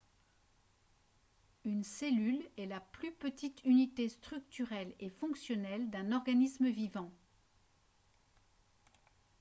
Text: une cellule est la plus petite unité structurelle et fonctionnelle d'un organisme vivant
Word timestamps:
une 1.63 1.83
cellule 1.83 2.43
est 2.57 2.65
la 2.65 2.79
plus 2.79 3.11
petite 3.11 3.61
unité 3.65 4.09
structurelle 4.09 4.95
et 4.99 5.09
fonctionnelle 5.11 5.91
d'un 5.91 6.11
organisme 6.11 6.67
vivant 6.69 7.11